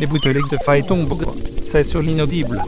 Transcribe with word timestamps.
Les 0.00 0.06
bouteilles 0.06 0.34
de 0.50 0.56
faille 0.64 0.84
tombent. 0.84 1.34
C'est 1.62 1.84
sur 1.84 2.02
l'inaudible. 2.02 2.60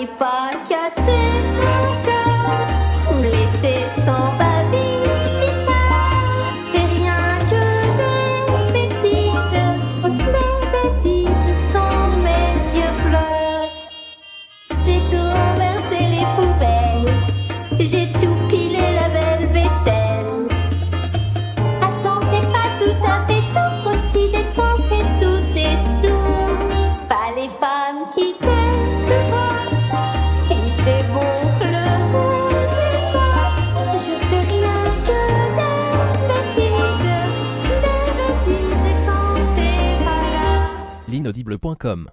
N'allez 0.00 0.12
pas 0.18 0.48
casser 0.66 1.28
mon 1.56 1.84
cœur, 2.06 3.20
blessé 3.20 3.74
sans 4.06 4.32
babine, 4.38 5.26
c'est 5.26 5.60
et 6.74 6.86
rien 7.00 7.38
que 7.50 7.64
des 7.98 8.72
bêtises, 8.72 9.40
autant 10.02 10.56
bêtises 10.72 11.48
quand 11.74 12.08
mes 12.16 12.56
yeux 12.78 12.94
pleurent. 13.04 13.68
J'ai 14.86 15.00
tout 15.10 15.28
renversé 15.36 15.98
les 16.14 16.26
poubelles, 16.34 17.14
j'ai 17.78 18.06
tout 18.18 18.38
pilé 18.48 18.84
la 18.94 19.08
belle 19.10 19.48
vaisselle. 19.52 20.48
Attends, 21.82 22.22
c'est 22.30 22.48
pas 22.48 22.70
tout 22.78 22.98
à 23.04 23.06
fait 23.26 23.44
tout, 23.52 23.90
aussi 23.90 24.22
dépenser 24.30 25.02
tous 25.20 25.42
tes 25.52 25.76
sous, 26.00 26.24
fallait 27.06 27.54
pas 27.60 27.92
me 27.92 28.04
quitter. 28.14 28.59
Le 41.50 41.58
point 41.58 41.74
com. 41.74 42.08